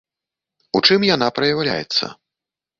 [0.79, 2.13] У чым яна праяўляецца?